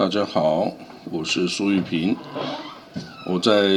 [0.00, 0.72] 大家好，
[1.10, 2.16] 我是苏玉平。
[3.26, 3.68] 我在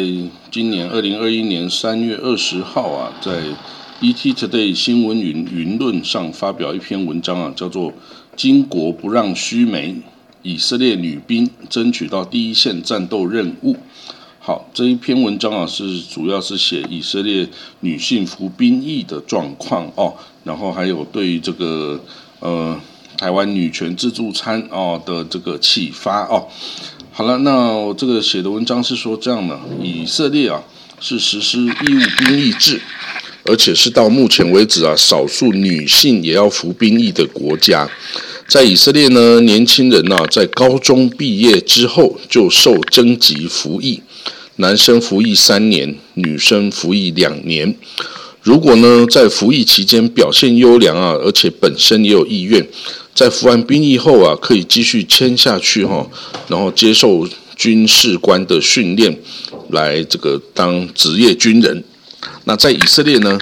[0.49, 3.43] 今年二零二一年三月二十号啊，在
[3.99, 7.91] ET Today 新闻云云论上发表一篇文章啊，叫做
[8.37, 9.91] 《巾帼不让须眉》，
[10.43, 13.75] 以色列女兵争取到第一线战斗任务。
[14.39, 17.45] 好，这一篇文章啊，是主要是写以色列
[17.81, 20.13] 女性服兵役的状况哦，
[20.45, 21.99] 然后还有对这个
[22.39, 22.79] 呃。
[23.17, 26.47] 台湾女权自助餐哦的这个启发哦，
[27.11, 30.61] 好了，那我这个写的文章是说这样的：以色列啊
[30.99, 32.81] 是实施义务兵役制，
[33.45, 37.89] 而且是到目前为止啊少数女性也要服兵役的国家。
[38.47, 44.01] 在以色列呢，年轻人呢在高中毕业之后就受征集服役，
[44.57, 47.73] 男生服役三年，女生服役两年。
[48.41, 52.67] 如果呢在服役期间表现优良啊，而且本身也有意愿。
[53.15, 56.05] 在服完兵役后啊，可以继续签下去哈，
[56.47, 59.15] 然后接受军事官的训练，
[59.69, 61.83] 来这个当职业军人。
[62.45, 63.39] 那在以色列呢，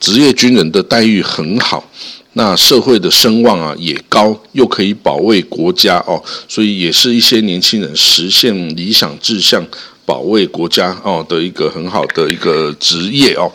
[0.00, 1.88] 职业军人的待遇很好，
[2.32, 9.64] 那社会的声望啊也高，又可以保卫国家哦，所以也是一些年轻人实现理想志向、
[10.04, 13.50] 保卫国家哦的一个很好的一个职业哦。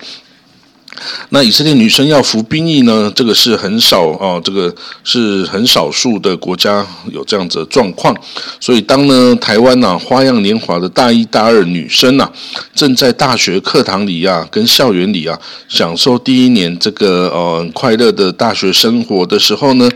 [1.29, 3.11] 那以色列女生要服兵役呢？
[3.15, 8.15] 这个是很少哦，这个是很少数的国家有这样子的状况。
[8.59, 12.29] 所以当呢台湾呐花样年华的大一、大二女生呐，
[12.73, 19.89] 正在大学课堂里啊，跟校园里啊，享受第一年这个呃快乐的大学生活的时候呢，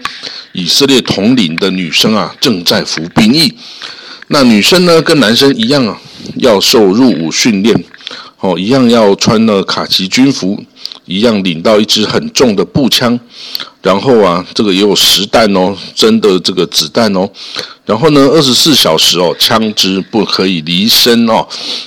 [0.51, 3.53] 以色列同龄的女生啊，正在服兵役。
[4.27, 5.99] 那女生呢，跟男生一样啊，
[6.37, 7.83] 要受入伍训练，
[8.39, 10.63] 哦，一样要穿了卡其军服。
[11.05, 13.19] 一样领到一支很重的步枪，
[13.81, 17.29] 然后啊，这个也有实弹哦，真的这个子弹哦，
[17.85, 21.45] 然后呢，二十四小时哦，枪支不可以离身哦。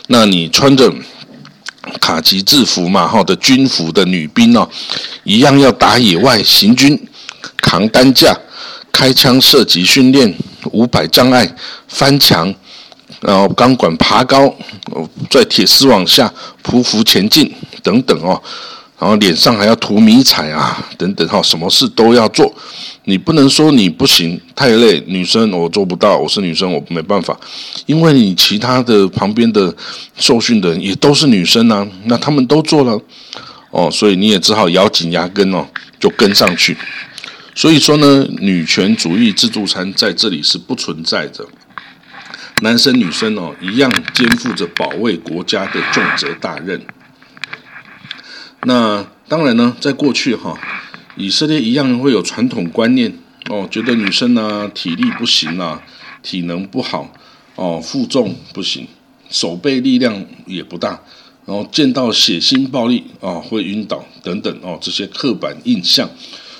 [0.08, 0.92] 那你穿着
[2.00, 4.68] 卡其制服嘛，哈的军服的女兵哦，
[5.24, 6.98] 一样要打野外行军，
[7.56, 8.38] 扛担架，
[8.92, 10.34] 开枪射击训练，
[10.72, 11.50] 五百障碍
[11.88, 12.54] 翻墙，
[13.20, 14.54] 然后钢管爬高，
[15.30, 16.30] 在铁丝网下
[16.62, 17.50] 匍匐前进
[17.82, 18.42] 等等哦。
[18.98, 22.50] 然后脸上还要涂迷彩啊，等等哈，什么事都要做。
[23.04, 25.02] 你不能说你不行，太累。
[25.06, 27.38] 女生我做不到，我是女生，我没办法。
[27.84, 29.74] 因为你其他的旁边的
[30.16, 32.98] 受训的人也都是女生啊，那他们都做了
[33.70, 35.66] 哦，所以你也只好咬紧牙根哦，
[36.00, 36.76] 就跟上去。
[37.54, 41.46] 所以说呢，女权主义自助餐在这里是不存在的。
[42.62, 46.80] 男生女生哦一样肩负着保卫国家的重责大任。
[48.64, 50.58] 那当然呢，在过去哈，
[51.16, 53.12] 以色列一样会有传统观念
[53.48, 55.82] 哦，觉得女生呢体力不行啊，
[56.22, 57.12] 体能不好
[57.54, 58.86] 哦，负重不行，
[59.30, 61.00] 手背力量也不大，
[61.44, 66.10] 然后见到血腥暴力啊会晕倒等等哦，这些刻板印象，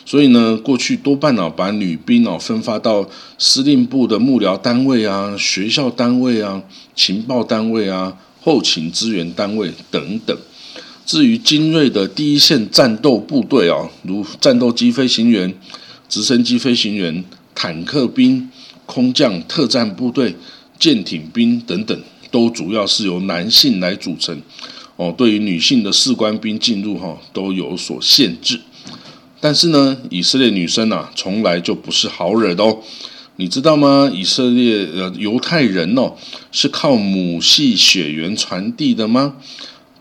[0.05, 3.09] 所以呢，过去多半呢把女兵哦分发到
[3.39, 6.63] 司令部的幕僚单位啊、学校单位啊、
[6.95, 10.37] 情报单位啊、后勤支援单位等等。
[11.07, 15.55] 至于精锐的第一线战斗部队啊，如战斗机飞行员、
[16.09, 17.25] 直升机飞行员、
[17.55, 18.51] 坦克兵、
[18.85, 20.35] 空降特战部队、
[20.81, 21.99] 舰艇兵等等，
[22.33, 24.43] 都主要是由男性来组成。
[24.97, 28.61] 哦，对于女性的士官兵进入哈，都有所限制。
[29.39, 32.79] 但是呢，以色列女生啊，从来就不是好惹的哦。
[33.37, 34.11] 你知道吗？
[34.13, 36.15] 以色列呃犹太人哦，
[36.51, 39.37] 是靠母系血缘传递的吗？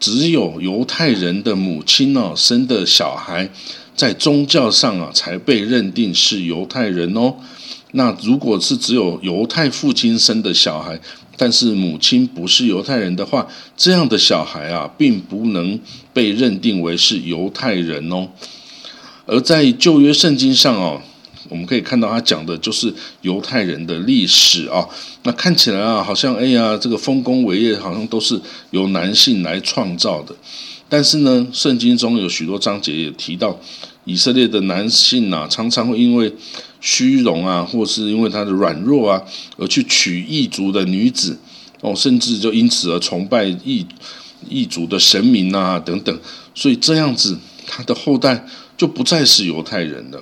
[0.05, 3.49] 只有犹太人的母亲哦生的小孩，
[3.95, 7.33] 在宗教上啊才被认定是犹太人哦。
[7.93, 10.99] 那如果是只有犹太父亲生的小孩，
[11.37, 15.79] 但是母亲不是犹太人的话，这样的小孩啊，并不能
[16.13, 18.27] 被认定为是犹太人哦。
[19.25, 21.01] 而在旧约圣经上哦。
[21.49, 24.87] 我们可以看到，他讲的就是犹太人的历史啊。
[25.23, 28.39] 那看起来啊，好像哎呀，这个丰功伟业好像都是
[28.71, 30.35] 由男性来创造的。
[30.87, 33.59] 但是呢，圣经中有许多章节也提到，
[34.05, 36.31] 以色列的男性啊，常常会因为
[36.79, 39.21] 虚荣啊，或是因为他的软弱啊，
[39.57, 41.37] 而去娶异族的女子
[41.81, 43.85] 哦，甚至就因此而崇拜异
[44.47, 46.19] 异族的神明啊等等。
[46.53, 48.45] 所以这样子，他的后代
[48.77, 50.21] 就不再是犹太人了。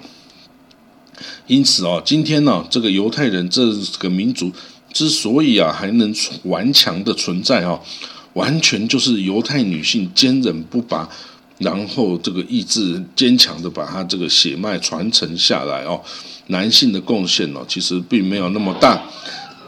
[1.47, 3.61] 因此啊，今天呢，这个犹太人这
[3.99, 4.51] 个民族
[4.93, 6.13] 之所以啊还能
[6.43, 7.79] 顽强的存在啊，
[8.33, 11.09] 完全就是犹太女性坚韧不拔，
[11.57, 16.01] 然后这个意志坚强的把他这个血脉传承下来哦。
[16.47, 19.03] 男性的贡献呢，其实并没有那么大。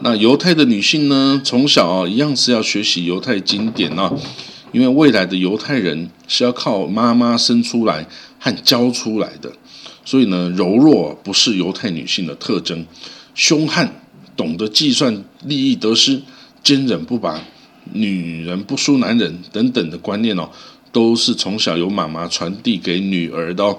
[0.00, 4.12] 那犹太的女性呢，从小啊一样是要学习犹太经典啊，
[4.72, 8.06] 因为未来的犹太人是要靠妈妈生出来
[8.38, 9.50] 和教出来的，
[10.06, 12.86] 所以呢，柔弱不是犹太女性的特征，
[13.34, 14.00] 凶悍、
[14.34, 16.22] 懂得计算利益得失、
[16.62, 17.42] 坚忍不拔、
[17.92, 20.48] 女人不输男人等等的观念哦，
[20.90, 23.78] 都是从小由妈妈传递给女儿的哦。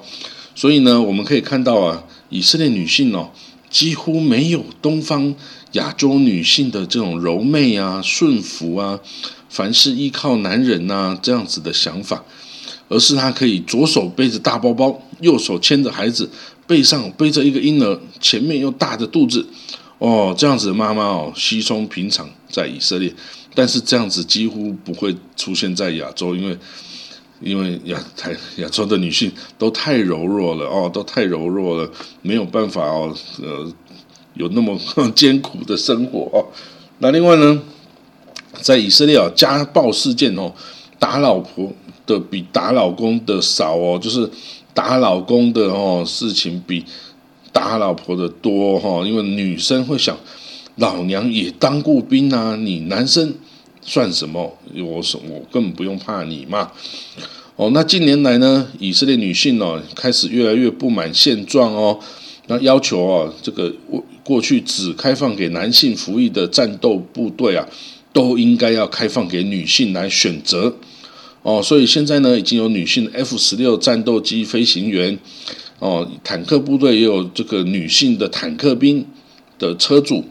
[0.53, 3.31] 所以呢，我们可以看到啊，以色列女性哦，
[3.69, 5.33] 几乎没有东方。
[5.74, 8.97] 亚洲女性的这种柔媚啊、顺服啊，
[9.50, 12.24] 凡事依靠男人呐这样子的想法，
[12.88, 16.30] 而是她可以左手背着大包包，右手牵着孩子，
[16.66, 19.46] 背上背着一个婴儿，前面又大着肚子，
[20.00, 23.14] 哦，这样子的妈妈哦稀松平常在以色列，
[23.54, 26.58] 但是这样子几乎不会出现在亚洲，因为
[27.42, 31.92] 因为亚太亚洲的女性都太柔弱了哦，都太柔弱了，
[32.22, 33.72] 没有办法哦，呃。
[34.34, 34.80] 有那么
[35.16, 36.46] 艰苦的生活哦，
[37.00, 37.60] 那另外呢，
[38.62, 40.54] 在以色列啊，家暴事件哦，
[41.00, 41.74] 打老婆
[42.06, 44.30] 的比打老公的少哦，就是
[44.77, 46.85] 打老公的哦事情比
[47.51, 50.15] 打老婆的多哈，因为女生会想，
[50.75, 53.33] 老娘也当过兵啊，你男生
[53.81, 54.56] 算什么？
[54.75, 56.71] 我什我根本不用怕你嘛。
[57.56, 62.00] 哦，那近年来呢，以色列女性哦开始越来越不满现状哦，
[62.45, 63.74] 那要求哦这个。
[64.24, 67.65] 过去只开放给男性服役的战斗部队啊，
[68.12, 70.75] 都应该要开放给女性来选择
[71.48, 71.64] 哦。
[71.64, 75.18] 所以现在呢，已经有女性 F 十六战斗机飞行员
[75.80, 79.06] 哦，坦克部队也有这个女性的坦克兵
[79.58, 80.26] 的车主，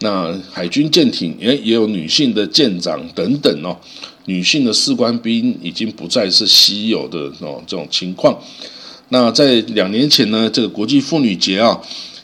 [0.00, 3.76] 那海军舰艇也也有女性的舰长等等哦。
[4.24, 8.40] 女性的士官兵已经不再是稀有的哦这种情况。
[9.10, 11.78] 那在两年前呢，这个国际妇女节啊，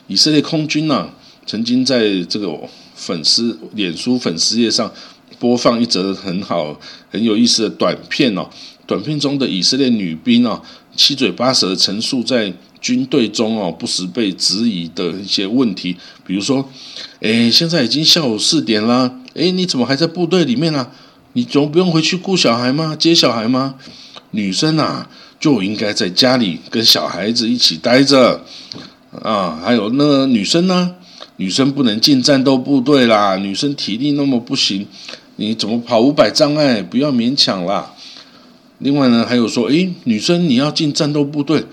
[0.07, 1.09] 以色列空军呢。
[1.45, 2.55] 曾经在这个
[2.93, 4.93] 粉丝脸书粉丝页上
[5.39, 6.77] 播放一则很好
[7.09, 8.47] 很有意思的短片哦，
[8.85, 10.61] 短片中的以色列女兵哦，
[10.95, 15.95] 七嘴八舌陈述在军队中哦不时被质疑的一些问题，
[16.25, 16.69] 比如说，
[17.21, 20.91] 哎，现在已经下午四点啦，哎，你怎么还在部队里面啊？
[21.33, 22.95] 你总不用回去顾小孩吗？
[22.97, 23.75] 接小孩吗？
[24.31, 25.09] 女生啊，
[25.39, 28.43] 就应该在家里跟小孩子一起待着
[29.21, 30.95] 啊，还有那女生呢？
[31.37, 34.85] 女生不能进战斗部队啦，女生体力那么不行，
[35.39, 36.81] 你怎么跑五百障碍？
[36.81, 37.93] 不要勉强啦。
[38.79, 41.63] 另外呢，还有说，诶，女生你要进战斗部队，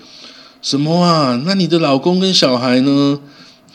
[0.61, 1.43] 什么啊？
[1.45, 3.19] 那你的老公跟小孩呢？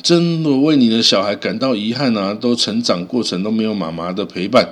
[0.03, 2.33] 真的为你的小孩感到遗憾啊！
[2.33, 4.67] 都成长过程都没有妈妈的陪伴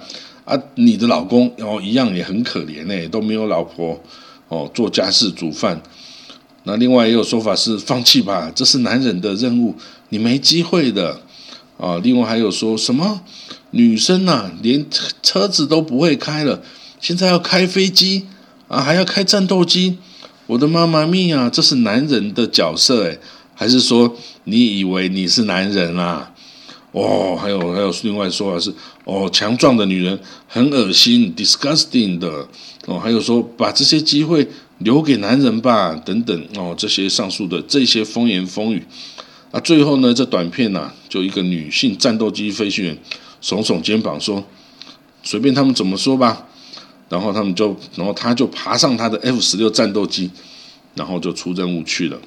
[0.47, 0.59] 啊！
[0.77, 4.01] 你的老公哦一样也很可怜呢，都没有老婆
[4.49, 5.83] 哦做家事煮饭。
[6.65, 9.75] 那另外也有说法是放弃吧，这是男人的任务，
[10.09, 11.21] 你没机会的
[11.77, 12.01] 啊。
[12.03, 13.21] 另外还有说什么
[13.71, 14.87] 女生呐，连
[15.23, 16.63] 车子都不会开了，
[17.01, 18.27] 现在要开飞机
[18.69, 19.99] 啊，还要开战斗机。
[20.47, 23.19] 我的妈妈咪呀，这是男人的角色诶，
[23.55, 26.33] 还是说你以为你是男人啊？
[26.93, 28.73] 哦，还有还有另外说法是
[29.05, 32.49] 哦，强壮的女人很恶心，disgusting 的
[32.87, 32.99] 哦。
[32.99, 34.47] 还有说把这些机会。
[34.81, 38.83] 留给男人吧，等等哦，这些上述的这些风言风语，
[39.51, 42.99] 啊，最后呢，这短片呢，就一个女性战斗机飞行员
[43.43, 44.45] 耸耸肩膀说
[45.23, 46.47] ：“随便他们怎么说吧。”
[47.09, 50.31] 然后他们就，然后他就爬上他的 F 十六战斗机，
[50.95, 52.19] 然后就出任务去了。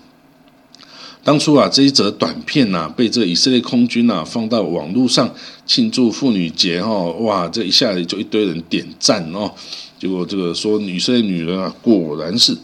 [1.23, 5.33] 当初啊，这一则短片呐，被这以色列空军呐放到网络上
[5.65, 9.49] 庆祝妇女节哦，哇，这一下子就一堆人点赞哦。
[9.97, 12.57] 结果这个说以色列女人啊，果然是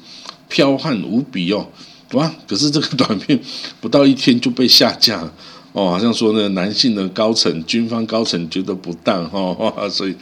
[0.50, 1.66] 彪悍无比哦，
[2.12, 2.30] 哇！
[2.46, 3.40] 可是这个短片
[3.80, 5.32] 不到一天就被下架
[5.72, 9.56] 哦，好像说呢，男性的高层、军方高层觉得不当哈，
[9.90, 10.16] 所以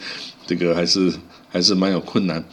[0.46, 1.12] 这个还是
[1.48, 2.44] 还是蛮有困难。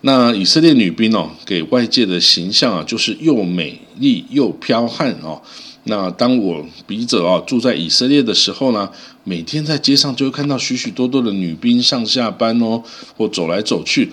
[0.00, 5.40] 那以色列女兵哦，给外界的形象啊，就是又美丽又彪悍哦。
[5.84, 8.88] 那当我笔者啊住在以色列的时候呢，
[9.24, 12.82] 每天在街上就会看到许许多多的女兵上下班哦，
[13.16, 14.10] 或走来走去。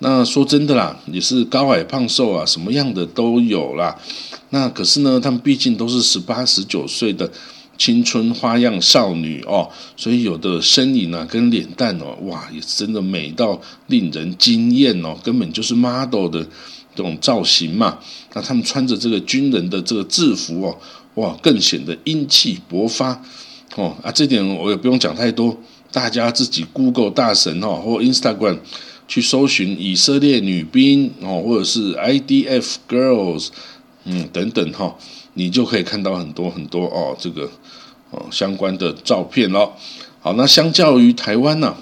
[0.00, 3.96] 那说真的啦，也是高矮胖瘦啊，什么样的都有啦。
[4.50, 7.30] 那可是呢，她们毕竟都是十八、十九岁的
[7.78, 16.44] 青春花样少女哦，所以有的身影呢跟脸蛋哦，哇，也真的美到令人惊艳哦，根本就是 model 的
[16.94, 17.98] 这种造型嘛。
[18.34, 20.76] 那他们穿着这个军人的这个制服哦。
[21.14, 23.20] 哇，更显得英气勃发
[23.74, 24.12] 哦啊！
[24.12, 25.56] 这点我也不用讲太多，
[25.90, 28.60] 大家自己 Google 大神哦，或 Instagram
[29.08, 33.48] 去搜寻以色列女兵哦，或者是 IDF Girls，
[34.04, 34.96] 嗯等等哈，
[35.34, 37.50] 你就可以看到很多很多哦这个
[38.10, 39.72] 哦相关的照片哦。
[40.20, 41.76] 好，那相较于台湾呢，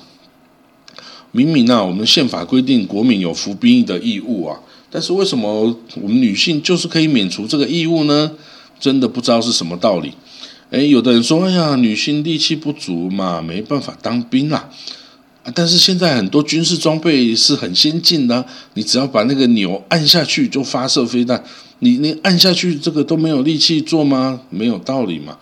[1.33, 8.33] 明明啊，我们宪法规定国民有服兵役的义务啊，但是为什么我们女性就是可以免除这个义务呢？
[8.79, 10.13] 真的不知道是什么道理。
[10.71, 14.69] 哎，有的人说，哎呀，女性力气不足嘛，没办法当兵啦。
[15.55, 21.43] 但是现在很多军事装备是很先进的，你只要把那个钮按下去就发射飞弹，
[21.79, 24.41] 你你按下去这个都没有力气做吗？
[24.51, 25.39] 没有道理嘛。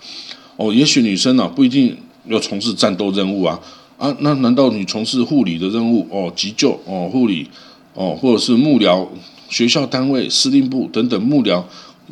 [0.56, 1.96] 哦，也许女生呢不一定
[2.26, 3.60] 要从事战斗任务啊
[3.98, 7.48] 啊，那难道你从事护理的任务哦，急救哦，护理
[7.94, 9.06] 哦，或者是幕僚、
[9.48, 11.62] 学校单位、司令部等等幕僚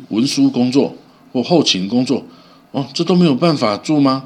[0.09, 0.95] 文书工作
[1.31, 2.25] 或后勤工作
[2.71, 4.25] 哦，这都没有办法做吗？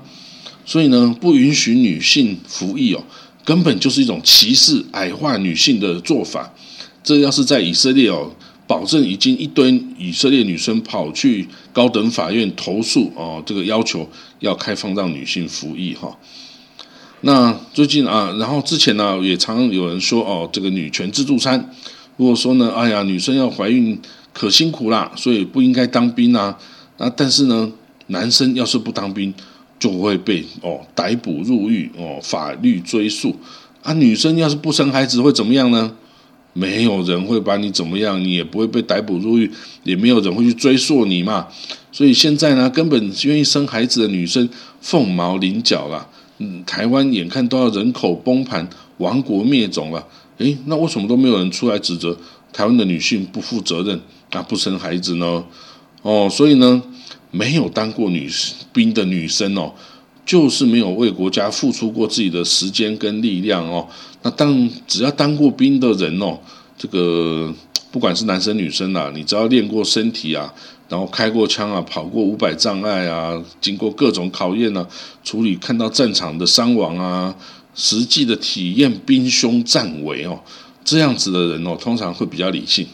[0.65, 3.03] 所以呢，不允许女性服役哦。
[3.45, 6.53] 根本就是一种歧视、矮化女性的做法。
[7.01, 8.29] 这要是在以色列哦，
[8.67, 14.07] 保证已经一堆以色列女生跑去高等法院投诉哦，这个要求
[14.41, 16.15] 要开放让女性服役哈。
[17.21, 21.71] 那最近啊，然后之前呢，也常有人说哦，这个女权自助餐，
[22.17, 23.99] 如果说呢，哎呀，女生要怀孕
[24.33, 26.57] 可辛苦啦，所以不应该当兵啊。
[26.97, 27.71] 那但是呢，
[28.07, 29.33] 男生要是不当兵。
[29.79, 33.35] 就会被哦逮捕入狱哦法律追诉
[33.83, 35.95] 啊女生要是不生孩子会怎么样呢？
[36.57, 39.51] 没有人会把你怎么样，你也不会被逮捕入狱，
[39.83, 41.47] 也没有人会去追溯你嘛。
[41.91, 44.49] 所以现在呢，根本愿意生孩子的女生
[44.81, 46.07] 凤毛麟角了。
[46.39, 50.03] 嗯，台湾眼看都要人口崩盘、亡国灭种了，
[50.39, 52.17] 诶，那为什么都没有人出来指责
[52.51, 53.99] 台湾的女性不负责任
[54.31, 55.43] 啊不生孩子呢？
[56.01, 56.81] 哦，所以呢。
[57.29, 58.27] 没有当过女
[58.71, 59.73] 兵的女生哦，
[60.27, 63.87] 就是没有为国家付出过自己的时间跟力量哦。
[64.21, 66.37] 那当只要当过兵的人哦，
[66.77, 67.51] 这个
[67.91, 70.53] 不管是男生女生啊，你只要练过身体啊，
[70.89, 74.85] 然后开过枪啊，跑过五百障碍啊，经过各种考验呢，
[75.23, 77.33] 处理看到战场的伤亡啊，
[77.73, 80.37] 实际的体验兵凶战危哦，
[80.83, 82.85] 这样子的人哦，通常会比较理性。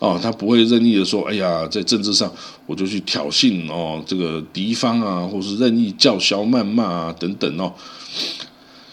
[0.00, 2.32] 哦，他不会任意的说，哎呀，在政治上
[2.66, 7.72] 我就去挑衅哦，这个敌方啊，或是任意叫嚣谩骂啊等等哦。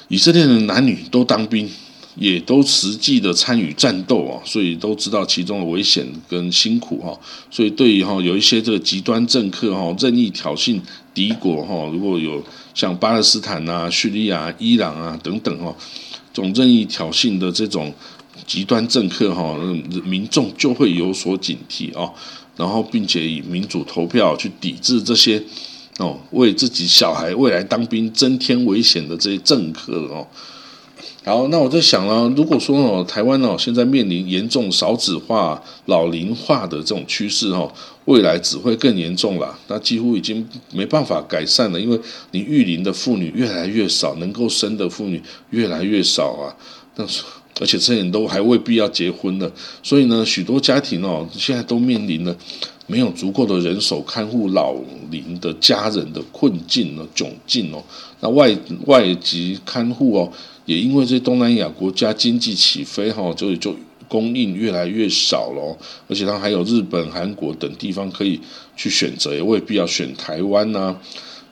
[0.07, 1.69] 以色列的男女都当兵，
[2.15, 7.15] 也都实际的参与战斗啊，所以都知道其中的危险跟辛苦哈。
[7.51, 10.81] 所以对于哈有一些这个极端政客哈，任意挑衅
[11.13, 12.43] 敌国哈，如果有
[12.73, 15.75] 像巴勒斯坦啊、叙利亚、伊朗啊等等哈，
[16.33, 17.93] 这种任意挑衅的这种。
[18.45, 19.57] 极端政客哈，
[20.03, 22.13] 民众就会有所警惕哦，
[22.55, 25.41] 然后并且以民主投票去抵制这些
[25.97, 30.27] 哦，为自己小孩未来当兵增添危险的这些政客哦。
[31.23, 37.73] 好，那我在想呢，如果说哦，台湾哦现在面临严重少子化、老龄化的这种趋势哦，
[38.05, 39.57] 未来只会更严重了。
[39.67, 41.99] 那几乎已经没办法改善了，因为
[42.31, 46.53] 你育龄的妇女越来越少，能够生的妇女越来越少啊。
[46.95, 47.23] 但是。
[47.59, 49.49] 而且这些人都还未必要结婚呢，
[49.81, 52.35] 所以呢，许多家庭哦，现在都面临了
[52.87, 54.75] 没有足够的人手看护老
[55.09, 57.81] 龄的家人的困境呢、窘境哦。
[58.19, 60.31] 那外外籍看护哦，
[60.65, 63.73] 也因为这东南亚国家经济起飞哈，就就
[64.07, 65.77] 供应越来越少了。
[66.09, 68.39] 而且它还有日本、韩国等地方可以
[68.75, 70.95] 去选择，也未必要选台湾呐。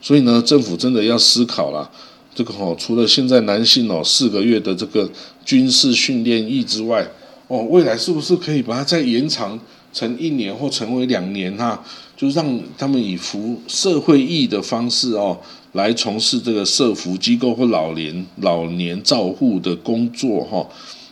[0.02, 1.90] 所以呢，政府真的要思考了。
[2.34, 5.08] 这个哈，除了现在男性哦四个月的这个
[5.44, 7.06] 军事训练役之外，
[7.48, 9.58] 哦，未来是不是可以把它再延长
[9.92, 11.84] 成一年或成为两年哈？
[12.16, 15.38] 就让他们以服社会役的方式哦，
[15.72, 20.66] 来从事这个社服机构或老年老年照护的工作哈，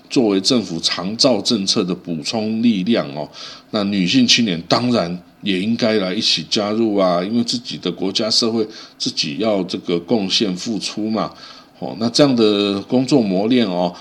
[0.08, 3.28] 作为政府长照政策的补充力量哦。
[3.70, 5.22] 那女性青年当然。
[5.42, 8.64] 也应该来一起加入啊，因为自己的国家社会
[8.96, 11.32] 自己要这个贡献付出嘛，
[11.80, 13.92] 哦，那这样的工作磨练哦，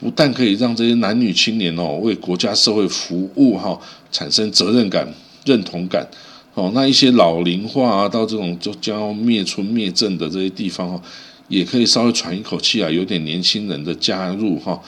[0.00, 3.78] 不但可以让这些男女青年哦为国家社会服务哈，
[4.10, 5.06] 产生责任感、
[5.44, 6.06] 认同感，
[6.54, 11.02] 哦，那一些老龄化啊到这种就将要灭村灭镇的这些地方哦，
[11.48, 14.80] 也可以稍微喘一口气啊，有点年轻人的加入哈，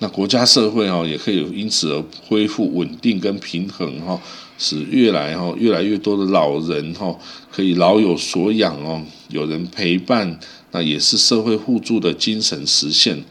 [0.00, 4.20] 那国家社会哦也可以因此而恢复稳定跟平衡哈。
[4.58, 7.14] 使越来哈越来越多的老人哈
[7.52, 10.40] 可以老有所养哦，有人陪伴，
[10.72, 13.22] 那也是社会互助的精神实现。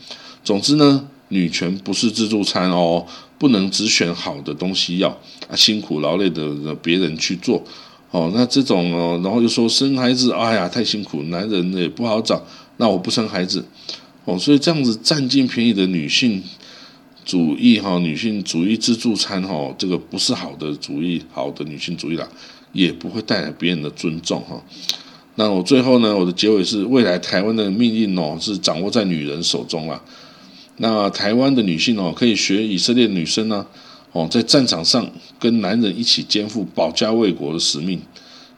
[0.44, 3.06] 总之呢，女权不是自助餐哦，
[3.38, 5.10] 不能只选好的东西要
[5.48, 7.64] 啊，辛苦劳累的别人去做
[8.12, 8.32] 哦。
[8.34, 12.42] 那这种哦，然后又说生孩子，哎呀太辛苦，男人也不好找，
[12.78, 13.66] 那我不生孩子
[14.26, 14.38] 哦。
[14.38, 16.44] 所以这样子占尽便宜的女性。
[17.26, 22.28] 主义哈，女性主义自助餐哈，这个不是好的主义，好的女性主义啦，
[22.72, 24.64] 也不会带来别人的尊重哈。
[25.34, 30.00] 那我最后呢，我的结尾是：未来台湾的命运哦，是掌握在女人手中啊。
[30.78, 33.66] 那台湾的女性哦，可以学以色列女生呢，
[34.12, 38.02] 哦，在战场上跟男人一起肩负保家卫国的使命，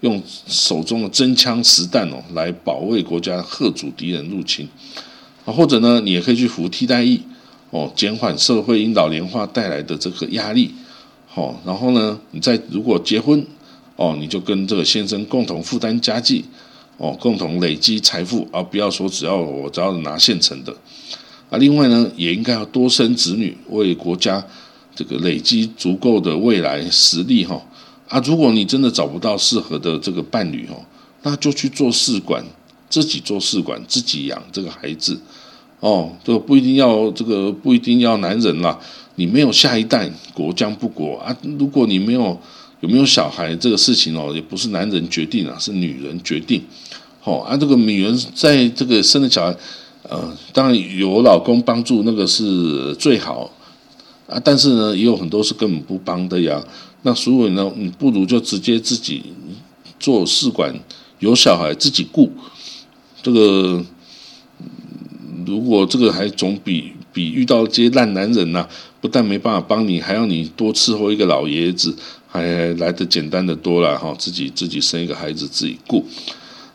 [0.01, 4.67] 用手中的真枪实弹哦，来保卫国家，吓阻敌人入侵。
[5.45, 7.21] 啊，或者呢，你也可以去服替代役，
[7.69, 10.71] 哦，减缓社会因老龄化带来的这个压力。
[11.27, 13.45] 好，然后呢，你再如果结婚，
[13.95, 16.45] 哦，你就跟这个先生共同负担家计。
[17.00, 20.75] 哦，共同累积财富，而不要说只要我只要拿现成的。
[21.50, 24.44] 啊，另外呢，也应该要多生子女，为国家
[24.96, 27.62] 这个累积足够的未来实力哈。
[28.08, 30.75] 啊，如果你真的找不到适合的这个伴侣哦，
[31.24, 32.44] 那就去做试管，
[32.89, 35.20] 自己做试管，自己养这个孩子。
[35.80, 38.80] 哦，这不一定要这个不一定要男人啦，
[39.16, 41.36] 你没有下一代，国将不国啊。
[41.60, 42.39] 如果你没有
[42.80, 46.62] 有没有小孩这个事情哦，也不是男人决定啊，是女人决定。
[47.24, 49.56] 哦，啊，这个女人在这个生了小孩，
[50.09, 53.51] 呃，当然有老公帮助那个是最好
[54.27, 56.63] 啊，但是呢，也有很多是根本不帮的呀。
[57.01, 59.23] 那所以呢，你不如就直接自己
[59.99, 60.73] 做试管，
[61.19, 62.31] 有小孩自己顾。
[63.21, 63.83] 这个
[65.45, 68.67] 如果这个还总比比遇到这些烂男人呐，
[69.01, 71.95] 不但没办法帮你，还要你多伺候一个老爷子，
[72.27, 74.15] 还来的简单的多了哈。
[74.17, 76.05] 自己自己生一个孩子自己顾。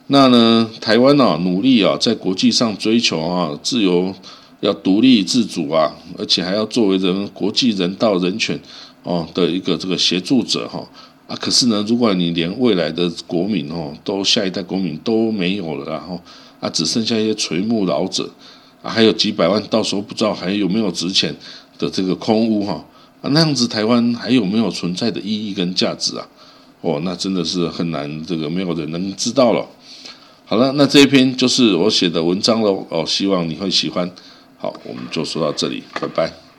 [0.09, 4.14] 那呢，台湾啊，努力啊，在国际上追求啊自由，
[4.61, 8.60] 要独立自主啊，而且还要作为人国际人道人权
[9.04, 10.84] 哦的一个这个协助者哈
[11.26, 11.36] 啊。
[11.36, 16.21] 可是呢，如果你连未来的国民哦，都下一代国民都没有了，然后
[16.60, 18.28] 啊，只剩下一些垂暮老者
[18.82, 21.34] 啊，还有几百万到时候不知道还有没有值钱
[21.78, 22.84] 的这个空屋哈
[23.23, 26.28] 啊，那样子台湾还有没有存在的意义跟价值啊？
[26.82, 29.65] 哦，那真的是很难，这个没有人能知道了。
[30.45, 32.87] 好了，那这一篇就是我写的文章喽。
[32.91, 34.11] 哦，希望你会喜欢。
[34.59, 36.51] 好，我们就说到这里，拜拜。